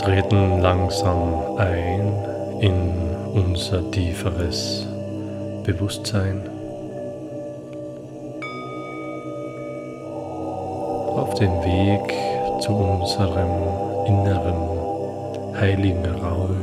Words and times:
Treten 0.00 0.62
langsam 0.62 1.58
ein 1.58 2.14
in 2.60 2.94
unser 3.34 3.90
tieferes 3.90 4.86
Bewusstsein. 5.64 6.40
Auf 11.16 11.34
den 11.34 11.52
Weg 11.64 12.14
zu 12.62 12.72
unserem 12.72 13.50
inneren 14.06 15.60
heiligen 15.60 16.06
Raum. 16.06 16.56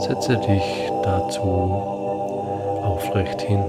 Setze 0.00 0.36
dich 0.36 0.90
dazu 1.04 1.46
aufrecht 2.82 3.42
hin. 3.42 3.62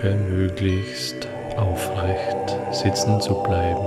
Versuche 0.00 0.16
möglichst 0.16 1.28
aufrecht 1.56 2.58
sitzen 2.70 3.20
zu 3.20 3.34
bleiben, 3.42 3.84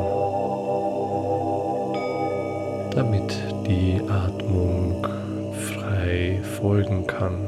damit 2.92 3.34
die 3.68 4.02
Atmung 4.10 5.08
frei 5.54 6.40
folgen 6.60 7.08
kann. 7.08 7.48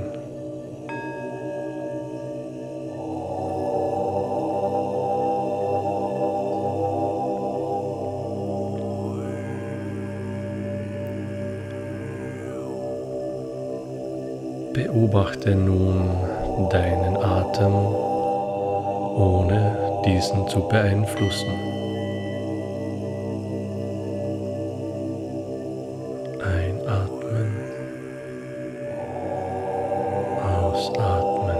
Beobachte 14.73 15.55
nun 15.55 16.09
deinen 16.69 17.16
Atem, 17.17 18.04
ohne 19.16 20.02
diesen 20.05 20.47
zu 20.47 20.59
beeinflussen. 20.67 21.53
Einatmen, 26.44 27.55
ausatmen. 30.44 31.57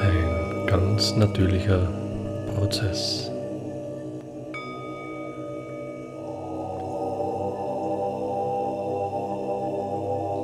Ein 0.00 0.66
ganz 0.66 1.14
natürlicher 1.16 1.86
Prozess. 2.56 3.30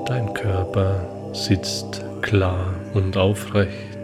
Dein 0.06 0.33
Körper 0.34 1.01
sitzt 1.33 2.03
klar 2.22 2.78
und 2.94 3.16
aufrecht. 3.16 3.99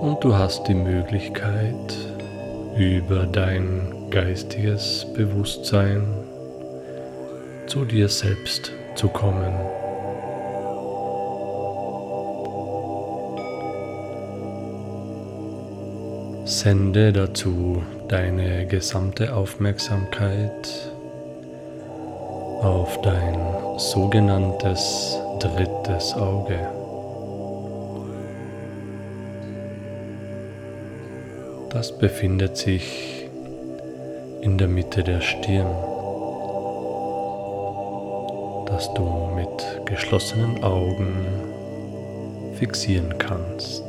Und 0.00 0.22
du 0.22 0.34
hast 0.36 0.68
die 0.68 0.74
Möglichkeit, 0.74 1.96
über 2.76 3.26
dein 3.26 4.08
geistiges 4.10 5.06
Bewusstsein 5.14 6.06
zu 7.66 7.84
dir 7.84 8.08
selbst 8.08 8.72
zu 8.94 9.08
kommen. 9.08 9.54
Sende 16.66 17.12
dazu 17.12 17.80
deine 18.08 18.66
gesamte 18.66 19.36
Aufmerksamkeit 19.36 20.90
auf 22.60 23.00
dein 23.02 23.38
sogenanntes 23.76 25.16
drittes 25.38 26.14
Auge. 26.14 26.58
Das 31.70 31.96
befindet 31.96 32.56
sich 32.56 33.28
in 34.40 34.58
der 34.58 34.66
Mitte 34.66 35.04
der 35.04 35.20
Stirn, 35.20 35.70
das 38.66 38.92
du 38.94 39.30
mit 39.36 39.86
geschlossenen 39.86 40.64
Augen 40.64 41.14
fixieren 42.58 43.16
kannst. 43.18 43.85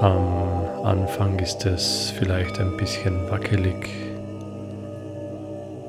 Am 0.00 0.64
Anfang 0.82 1.38
ist 1.40 1.66
es 1.66 2.10
vielleicht 2.18 2.58
ein 2.58 2.74
bisschen 2.78 3.30
wackelig. 3.30 3.86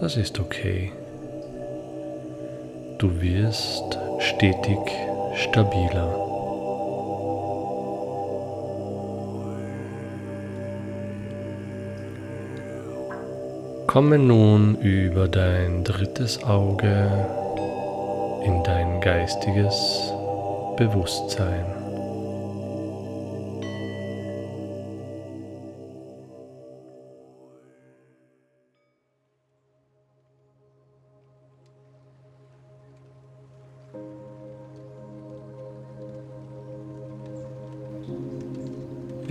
Das 0.01 0.17
ist 0.17 0.38
okay. 0.38 0.91
Du 2.97 3.22
wirst 3.22 3.97
stetig 4.19 4.79
stabiler. 5.35 6.13
Komme 13.88 14.17
nun 14.19 14.75
über 14.81 15.29
dein 15.29 15.85
drittes 15.85 16.43
Auge 16.43 17.09
in 18.43 18.61
dein 18.63 18.99
geistiges 18.99 20.13
Bewusstsein. 20.75 21.81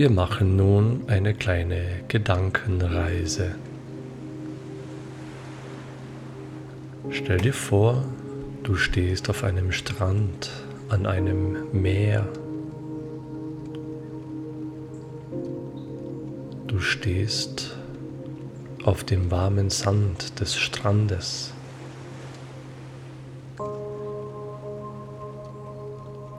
Wir 0.00 0.08
machen 0.08 0.56
nun 0.56 1.02
eine 1.08 1.34
kleine 1.34 1.84
Gedankenreise. 2.08 3.56
Stell 7.10 7.36
dir 7.36 7.52
vor, 7.52 8.02
du 8.62 8.76
stehst 8.76 9.28
auf 9.28 9.44
einem 9.44 9.72
Strand 9.72 10.50
an 10.88 11.04
einem 11.04 11.70
Meer. 11.72 12.26
Du 16.66 16.78
stehst 16.80 17.76
auf 18.84 19.04
dem 19.04 19.30
warmen 19.30 19.68
Sand 19.68 20.40
des 20.40 20.56
Strandes. 20.56 21.52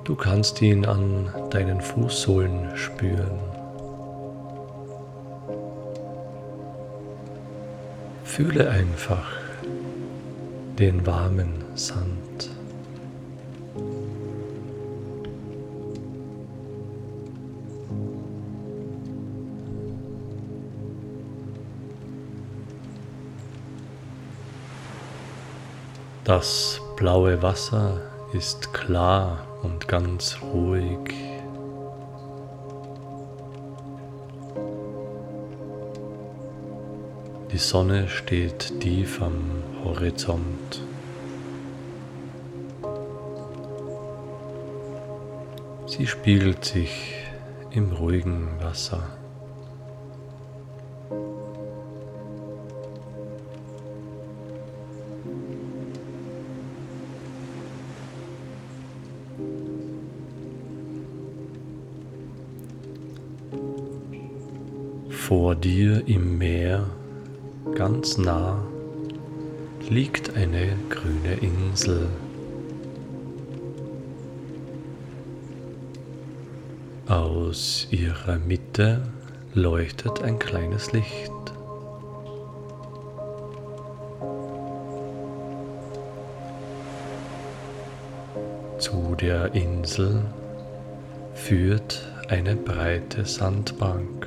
Du 0.03 0.15
kannst 0.15 0.63
ihn 0.63 0.87
an 0.87 1.29
deinen 1.51 1.79
Fußsohlen 1.79 2.75
spüren. 2.75 3.50
Fühle 8.31 8.69
einfach 8.69 9.29
den 10.79 11.05
warmen 11.05 11.51
Sand. 11.75 12.49
Das 26.23 26.79
blaue 26.95 27.41
Wasser 27.41 27.99
ist 28.31 28.71
klar 28.71 29.45
und 29.61 29.89
ganz 29.89 30.37
ruhig. 30.41 31.40
Die 37.53 37.57
Sonne 37.57 38.07
steht 38.07 38.79
tief 38.79 39.21
am 39.21 39.61
Horizont. 39.83 40.81
Sie 45.85 46.07
spiegelt 46.07 46.63
sich 46.63 47.25
im 47.71 47.91
ruhigen 47.91 48.47
Wasser. 48.61 49.03
Vor 65.09 65.55
dir 65.55 66.07
im 66.07 66.37
Meer 66.37 66.50
ganz 67.81 68.15
nah 68.19 68.63
liegt 69.89 70.35
eine 70.35 70.77
grüne 70.91 71.33
Insel. 71.41 72.07
Aus 77.07 77.87
ihrer 77.89 78.37
Mitte 78.37 79.01
leuchtet 79.55 80.21
ein 80.21 80.37
kleines 80.37 80.91
Licht. 80.91 81.31
Zu 88.77 89.15
der 89.19 89.55
Insel 89.55 90.23
führt 91.33 92.07
eine 92.27 92.55
breite 92.55 93.25
Sandbank. 93.25 94.20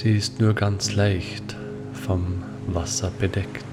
Sie 0.00 0.16
ist 0.16 0.38
nur 0.40 0.54
ganz 0.54 0.94
leicht 0.94 1.56
vom 1.92 2.44
Wasser 2.68 3.10
bedeckt. 3.18 3.64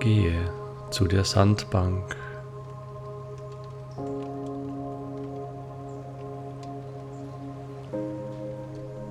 Gehe 0.00 0.34
zu 0.90 1.06
der 1.06 1.24
Sandbank. 1.24 2.14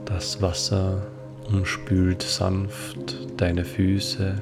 Das 0.05 0.39
Wasser 0.43 1.01
umspült 1.51 2.21
sanft 2.21 3.17
deine 3.41 3.65
Füße. 3.65 4.35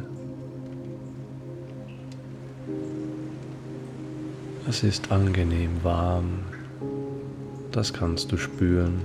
Es 4.67 4.83
ist 4.83 5.09
angenehm 5.09 5.71
warm, 5.83 6.39
das 7.77 7.93
kannst 7.93 8.31
du 8.31 8.37
spüren. 8.37 9.03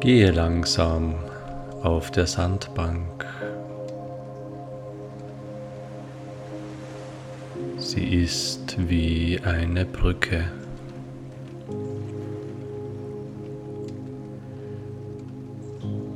Gehe 0.00 0.32
langsam 0.32 1.14
auf 1.84 2.10
der 2.10 2.26
Sandbank. 2.26 3.23
Sie 7.78 8.22
ist 8.22 8.76
wie 8.88 9.40
eine 9.44 9.84
Brücke. 9.84 10.44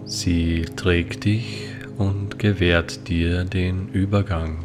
Sie 0.04 0.62
trägt 0.74 1.24
dich 1.24 1.68
und 1.96 2.38
gewährt 2.38 3.08
dir 3.08 3.44
den 3.44 3.88
Übergang. 3.88 4.64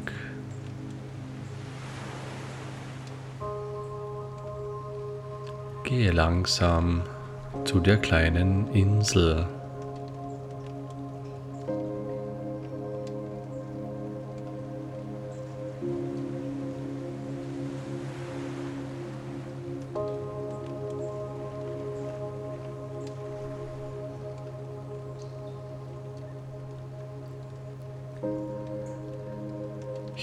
Gehe 5.83 6.11
langsam 6.11 7.03
zu 7.65 7.79
der 7.79 7.97
kleinen 7.97 8.67
Insel. 8.73 9.45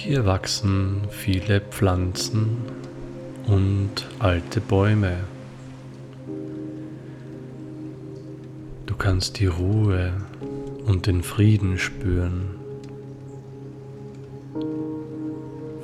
Hier 0.03 0.25
wachsen 0.25 1.03
viele 1.11 1.61
Pflanzen 1.61 2.57
und 3.47 4.09
alte 4.19 4.63
Bäume. 4.63 5.19
kannst 8.97 9.41
die 9.41 9.47
Ruhe 9.47 10.15
und 10.87 11.07
den 11.07 11.23
Frieden 11.23 11.77
spüren. 11.77 12.49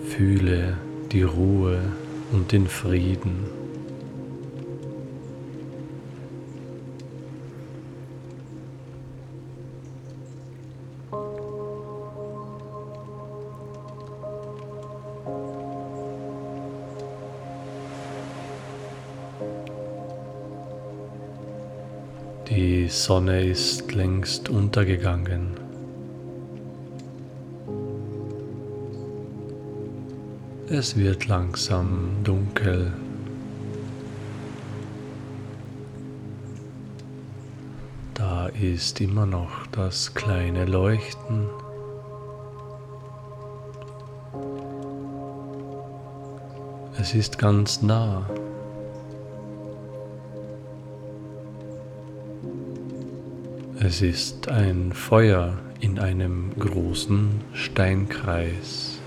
Fühle 0.06 0.78
die 1.12 1.22
Ruhe 1.22 1.78
und 2.32 2.52
den 2.52 2.68
Frieden. 2.68 3.65
Sonne 23.06 23.40
ist 23.40 23.94
längst 23.94 24.48
untergegangen. 24.48 25.54
Es 30.68 30.96
wird 30.96 31.28
langsam 31.28 32.16
dunkel. 32.24 32.92
Da 38.14 38.48
ist 38.48 39.00
immer 39.00 39.24
noch 39.24 39.68
das 39.70 40.12
kleine 40.12 40.64
Leuchten. 40.64 41.46
Es 46.98 47.14
ist 47.14 47.38
ganz 47.38 47.82
nah. 47.82 48.28
Es 53.96 54.02
ist 54.02 54.48
ein 54.48 54.92
Feuer 54.92 55.56
in 55.80 55.98
einem 55.98 56.50
großen 56.58 57.40
Steinkreis. 57.54 58.98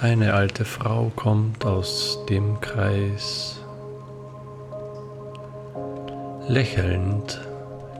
Eine 0.00 0.32
alte 0.32 0.64
Frau 0.64 1.12
kommt 1.16 1.66
aus 1.66 2.18
dem 2.30 2.58
Kreis. 2.62 3.60
Lächelnd 6.48 7.51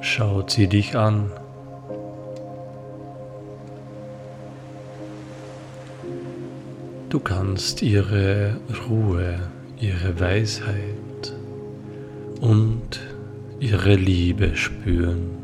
schaut 0.02 0.50
sie 0.50 0.66
dich 0.66 0.96
an. 0.96 1.30
Du 7.08 7.20
kannst 7.20 7.82
ihre 7.82 8.56
Ruhe, 8.88 9.38
ihre 9.78 10.18
Weisheit 10.18 11.34
und 12.40 13.00
ihre 13.60 13.94
Liebe 13.94 14.56
spüren. 14.56 15.41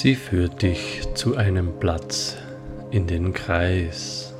Sie 0.00 0.14
führt 0.14 0.62
dich 0.62 1.08
zu 1.14 1.36
einem 1.36 1.80
Platz 1.80 2.36
in 2.92 3.08
den 3.08 3.32
Kreis. 3.32 4.32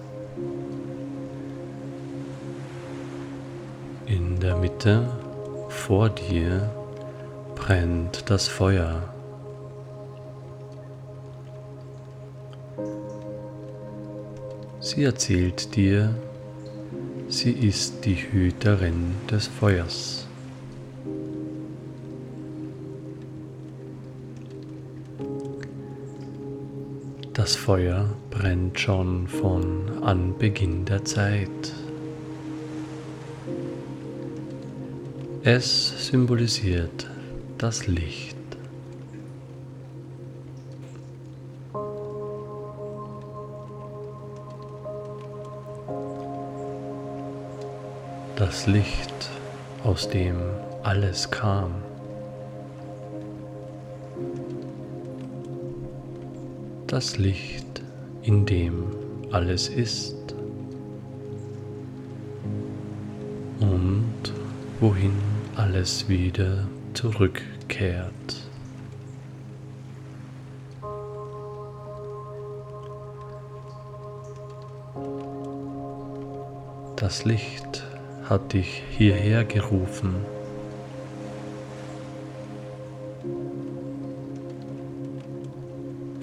In 4.07 4.39
der 4.39 4.55
Mitte 4.55 5.11
vor 5.69 6.11
dir 6.11 6.71
brennt 7.57 8.31
das 8.31 8.47
Feuer. 8.47 9.13
Sie 14.79 15.03
erzählt 15.03 15.75
dir, 15.75 16.15
sie 17.29 17.51
ist 17.51 18.05
die 18.05 18.15
Hüterin 18.15 19.17
des 19.29 19.49
Feuers. 19.49 20.18
Das 27.49 27.57
Feuer 27.57 28.05
brennt 28.29 28.79
schon 28.79 29.27
von 29.27 30.03
Anbeginn 30.03 30.85
der 30.85 31.07
Zeit. 31.07 31.49
Es 35.45 36.09
symbolisiert 36.09 37.07
das 37.57 37.87
Licht. 37.87 38.37
Das 48.37 48.67
Licht, 48.67 49.31
aus 49.85 50.11
dem 50.11 50.37
alles 50.83 51.31
kam. 51.31 51.88
Das 56.89 57.19
Licht, 57.19 57.83
in 58.23 58.47
dem 58.47 58.87
alles 59.31 59.69
ist. 59.69 60.17
Und 63.61 64.33
wohin 64.81 65.13
alles 65.55 66.09
wieder 66.09 66.67
zurückkehrt. 66.95 68.11
Das 76.97 77.27
Licht 77.27 77.85
hat 78.25 78.55
dich 78.55 78.83
hierher 78.97 79.45
gerufen. 79.45 80.15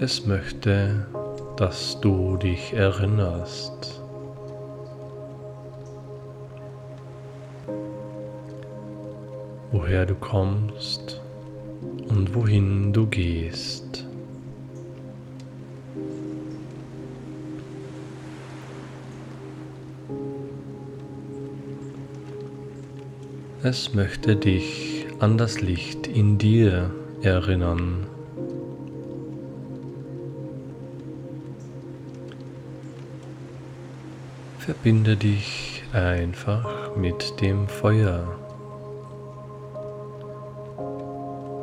Es 0.05 0.23
möchte, 0.27 1.07
dass 1.57 1.99
du 1.99 2.37
dich 2.37 2.73
erinnerst. 2.73 4.03
woher 9.71 10.05
du 10.05 10.13
kommst 10.13 11.21
und 12.07 12.35
wohin 12.35 12.93
du 12.93 13.07
gehst. 13.07 14.05
Es 23.63 23.95
möchte 23.95 24.35
dich 24.35 25.07
an 25.19 25.39
das 25.39 25.61
Licht 25.61 26.05
in 26.05 26.37
dir 26.37 26.91
erinnern. 27.23 28.14
Verbinde 34.65 35.15
dich 35.15 35.83
einfach 35.93 36.95
mit 36.95 37.39
dem 37.39 37.67
Feuer. 37.67 38.25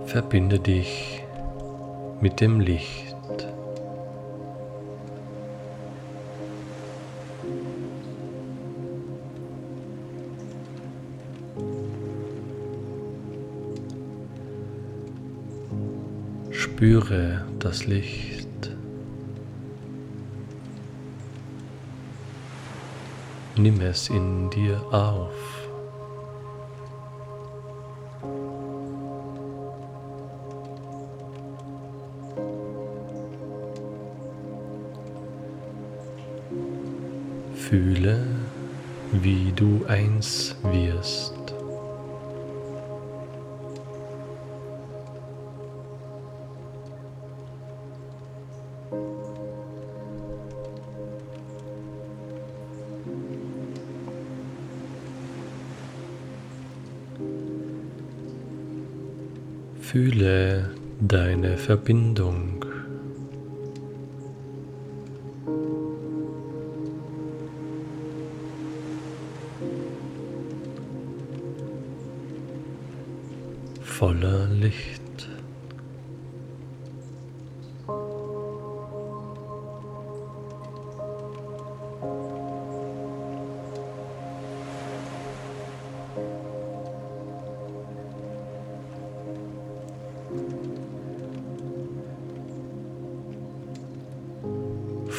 Verbinde 0.06 0.60
dich 0.60 1.20
mit 2.20 2.40
dem 2.40 2.60
Licht. 2.60 3.16
Spüre 16.52 17.44
das 17.58 17.84
Licht. 17.86 18.41
Nimm 23.62 23.80
es 23.80 24.08
in 24.08 24.50
dir 24.50 24.82
auf. 24.90 25.68
Fühle, 37.54 38.26
wie 39.12 39.52
du 39.54 39.84
eins 39.86 40.56
wirst. 40.64 41.41
Fühle 59.92 60.70
deine 61.02 61.58
Verbindung 61.58 62.64
voller 73.82 74.46
Licht. 74.46 75.01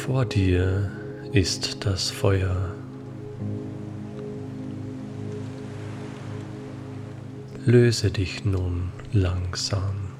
Vor 0.06 0.26
dir 0.26 0.90
ist 1.32 1.86
das 1.86 2.10
Feuer. 2.10 2.74
Löse 7.64 8.10
dich 8.10 8.44
nun 8.44 8.92
langsam. 9.14 10.10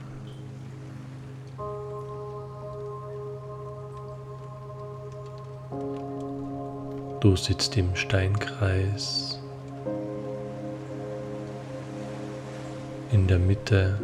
Du 7.20 7.36
sitzt 7.36 7.76
im 7.76 7.94
Steinkreis. 7.94 9.38
In 13.12 13.26
der 13.26 13.38
Mitte 13.38 14.00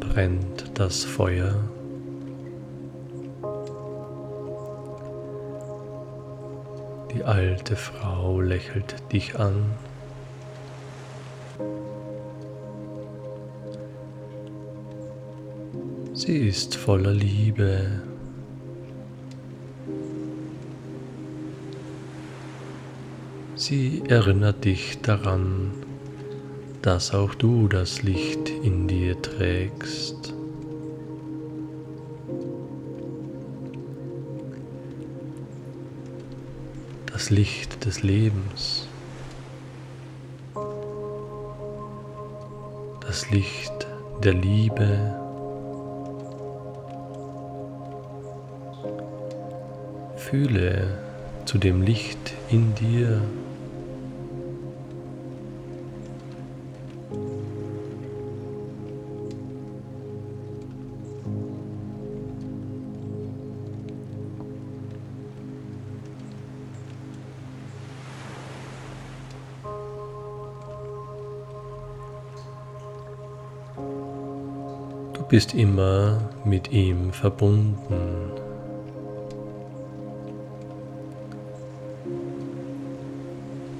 brennt 0.00 0.72
das 0.74 1.04
Feuer. 1.04 1.54
Alte 7.24 7.74
Frau 7.74 8.42
lächelt 8.42 8.96
dich 9.10 9.38
an. 9.40 9.72
Sie 16.12 16.46
ist 16.46 16.76
voller 16.76 17.12
Liebe. 17.12 18.02
Sie 23.54 24.02
erinnert 24.06 24.66
dich 24.66 25.00
daran, 25.00 25.70
dass 26.82 27.14
auch 27.14 27.34
du 27.34 27.68
das 27.68 28.02
Licht 28.02 28.50
in 28.50 28.86
dir 28.86 29.20
trägst. 29.22 30.33
Das 37.24 37.30
Licht 37.30 37.86
des 37.86 38.02
Lebens. 38.02 38.86
Das 43.00 43.30
Licht 43.30 43.86
der 44.22 44.34
Liebe. 44.34 45.16
Fühle 50.16 50.98
zu 51.46 51.56
dem 51.56 51.80
Licht 51.80 52.34
in 52.50 52.74
dir. 52.74 53.22
bist 75.34 75.52
immer 75.52 76.30
mit 76.44 76.70
ihm 76.70 77.12
verbunden. 77.12 78.30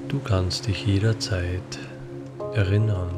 Du 0.09 0.19
kannst 0.19 0.67
dich 0.67 0.85
jederzeit 0.85 1.79
erinnern. 2.55 3.09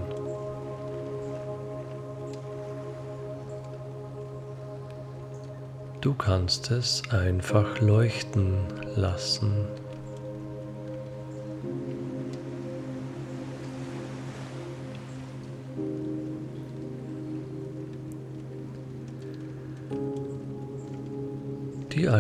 Du 6.02 6.14
kannst 6.14 6.70
es 6.70 7.02
einfach 7.10 7.82
leuchten 7.82 8.54
lassen. 8.96 9.66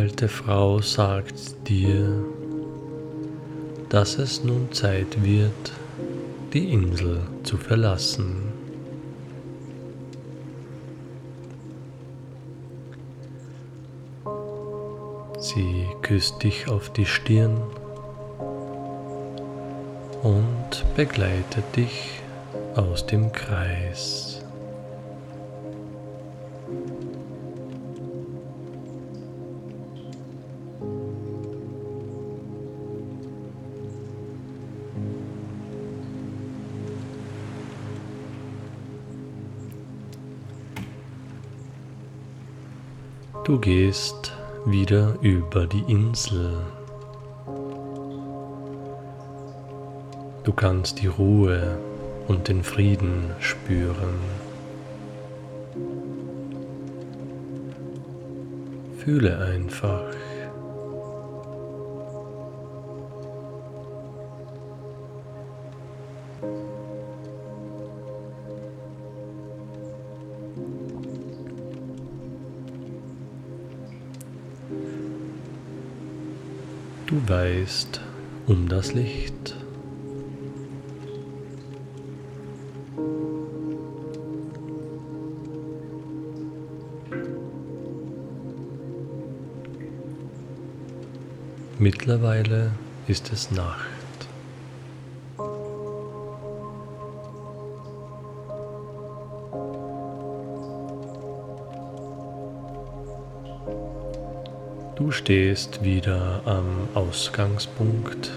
Alte 0.08 0.30
Frau 0.30 0.80
sagt 0.80 1.68
dir, 1.68 2.24
dass 3.90 4.18
es 4.18 4.42
nun 4.42 4.72
Zeit 4.72 5.22
wird, 5.22 5.74
die 6.54 6.72
Insel 6.72 7.20
zu 7.44 7.58
verlassen. 7.58 8.54
Sie 15.40 15.86
küsst 16.04 16.42
dich 16.42 16.70
auf 16.70 16.90
die 16.94 17.06
Stirn 17.06 17.58
und 20.24 20.86
begleitet 20.96 21.76
dich 21.76 22.22
aus 22.78 23.06
dem 23.06 23.34
Kreis. 23.34 24.27
Du 43.48 43.58
gehst 43.58 44.34
wieder 44.66 45.16
über 45.22 45.68
die 45.68 45.90
Insel. 45.90 46.58
Du 50.44 50.52
kannst 50.52 51.02
die 51.02 51.08
Ruhe 51.08 51.78
und 52.28 52.50
den 52.50 52.62
Frieden 52.62 53.32
spüren. 53.40 54.20
Fühle 58.98 59.38
einfach. 59.40 60.04
Du 77.18 77.34
weißt 77.34 78.00
um 78.46 78.70
das 78.70 78.94
Licht. 78.94 79.56
Mittlerweile 91.80 92.72
ist 93.08 93.34
es 93.34 93.50
Nacht. 93.50 93.97
Stehst 105.18 105.84
wieder 105.84 106.42
am 106.46 106.88
Ausgangspunkt 106.94 108.32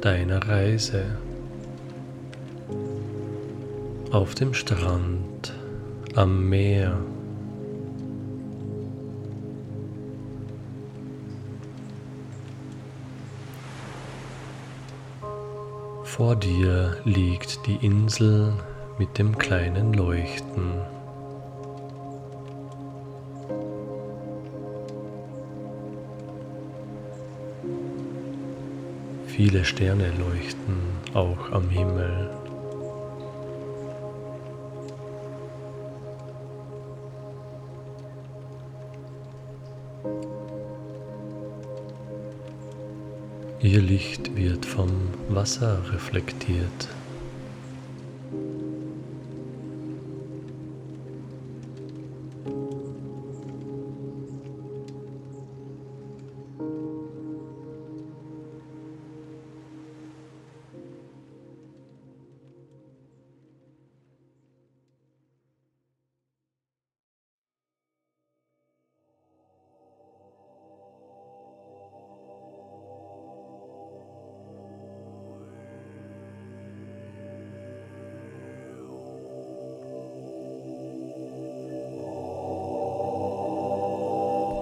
deiner 0.00 0.42
Reise. 0.48 1.04
Auf 4.10 4.34
dem 4.34 4.54
Strand, 4.54 5.52
am 6.14 6.48
Meer. 6.48 6.98
Vor 16.04 16.36
dir 16.36 16.96
liegt 17.04 17.66
die 17.66 17.84
Insel 17.84 18.54
mit 18.98 19.18
dem 19.18 19.36
kleinen 19.36 19.92
Leuchten. 19.92 20.91
Viele 29.44 29.64
Sterne 29.64 30.12
leuchten 30.20 30.76
auch 31.14 31.50
am 31.50 31.68
Himmel. 31.68 32.30
Ihr 43.60 43.80
Licht 43.80 44.36
wird 44.36 44.64
vom 44.64 44.92
Wasser 45.28 45.92
reflektiert. 45.92 46.88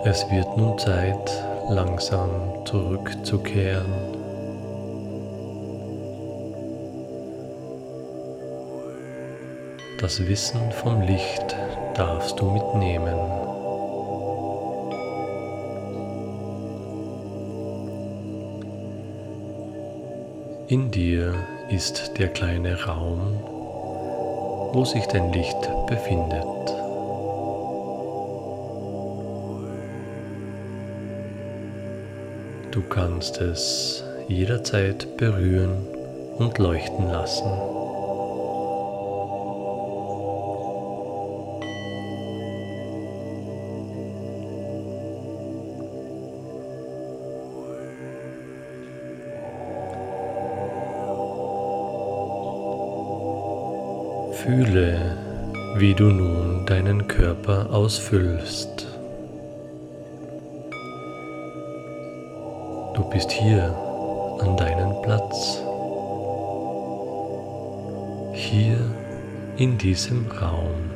Es 0.02 0.30
wird 0.30 0.56
nun 0.56 0.78
Zeit, 0.78 1.44
langsam 1.68 2.30
zurückzukehren. 2.64 3.92
Das 10.00 10.26
Wissen 10.26 10.72
vom 10.72 11.02
Licht 11.02 11.54
darfst 11.94 12.40
du 12.40 12.50
mitnehmen. 12.50 13.18
In 20.68 20.90
dir 20.90 21.34
ist 21.68 22.16
der 22.16 22.28
kleine 22.28 22.84
Raum, 22.84 23.38
wo 24.72 24.82
sich 24.86 25.04
dein 25.08 25.30
Licht 25.34 25.58
befindet. 25.86 26.79
Kannst 32.90 33.40
es 33.40 34.04
jederzeit 34.28 35.16
berühren 35.16 35.86
und 36.38 36.58
leuchten 36.58 37.08
lassen. 37.08 37.50
Fühle, 54.32 55.16
wie 55.76 55.94
du 55.94 56.04
nun 56.04 56.66
deinen 56.66 57.06
Körper 57.06 57.70
ausfüllst. 57.70 58.89
Bist 63.10 63.32
hier 63.32 63.74
an 64.40 64.56
deinem 64.56 65.02
Platz. 65.02 65.60
Hier 68.32 68.78
in 69.56 69.76
diesem 69.78 70.30
Raum. 70.30 70.90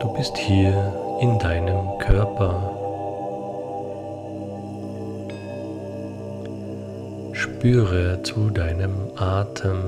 Du 0.00 0.12
bist 0.14 0.36
hier 0.36 0.92
in 1.20 1.38
deinem 1.38 1.98
Körper. 1.98 2.72
Spüre 7.32 8.22
zu 8.24 8.50
deinem 8.50 9.12
Atem. 9.16 9.84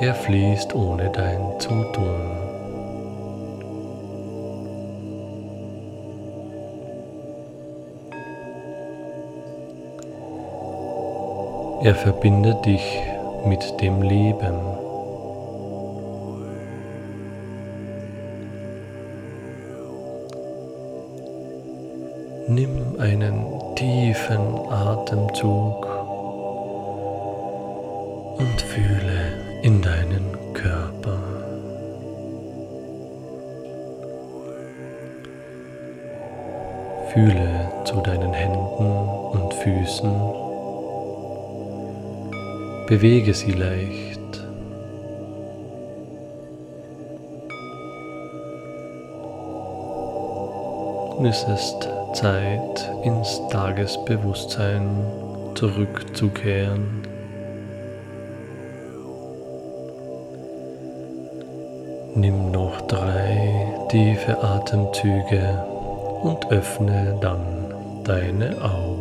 Er 0.00 0.14
fließt 0.14 0.76
ohne 0.76 1.10
dein 1.10 1.58
Zutun. 1.58 2.48
Er 11.82 11.96
verbindet 11.96 12.64
dich 12.64 13.02
mit 13.44 13.80
dem 13.80 14.02
Leben. 14.02 14.54
Nimm 22.46 23.00
einen 23.00 23.46
tiefen 23.74 24.70
Atemzug 24.70 25.87
Fühle 37.12 37.70
zu 37.84 38.00
deinen 38.00 38.32
Händen 38.32 39.08
und 39.32 39.54
Füßen 39.54 40.12
Bewege 42.88 43.34
sie 43.34 43.52
leicht. 43.52 44.18
Es 51.22 51.44
ist 51.44 51.88
Zeit, 52.14 52.90
ins 53.02 53.42
Tagesbewusstsein 53.50 55.04
zurückzukehren. 55.54 57.02
Nimm 62.14 62.50
noch 62.50 62.80
drei 62.86 63.66
tiefe 63.90 64.42
Atemzüge 64.42 65.77
und 66.22 66.50
öffne 66.50 67.16
dann 67.20 67.74
deine 68.04 68.56
Augen. 68.62 68.97